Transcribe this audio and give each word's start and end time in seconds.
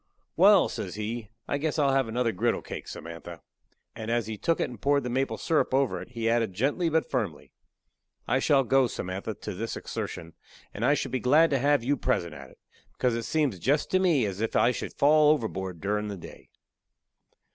"Wal," 0.35 0.67
says 0.67 0.95
he, 0.95 1.29
"I 1.47 1.59
guess 1.59 1.77
I'll 1.77 1.93
have 1.93 2.07
another 2.07 2.31
griddle 2.31 2.63
cake, 2.63 2.87
Samantha." 2.87 3.39
And 3.95 4.09
as 4.09 4.25
he 4.25 4.35
took 4.35 4.59
it 4.59 4.67
and 4.67 4.81
poured 4.81 5.03
the 5.03 5.11
maple 5.11 5.37
syrup 5.37 5.75
over 5.75 6.01
it, 6.01 6.13
he 6.13 6.27
added 6.27 6.53
gently 6.55 6.89
but 6.89 7.07
firmly: 7.07 7.51
"I 8.27 8.39
shall 8.39 8.63
go, 8.63 8.87
Samantha, 8.87 9.35
to 9.35 9.53
this 9.53 9.77
exertion, 9.77 10.33
and 10.73 10.83
I 10.83 10.95
should 10.95 11.11
be 11.11 11.19
glad 11.19 11.51
to 11.51 11.59
have 11.59 11.83
you 11.83 11.97
present 11.97 12.33
at 12.33 12.49
it, 12.49 12.57
because 12.93 13.13
it 13.15 13.25
seems 13.25 13.59
jest 13.59 13.91
to 13.91 13.99
me 13.99 14.25
as 14.25 14.41
if 14.41 14.55
I 14.55 14.71
should 14.71 14.93
fall 14.95 15.29
overboard 15.31 15.79
durin' 15.79 16.07
the 16.07 16.17
day." 16.17 16.49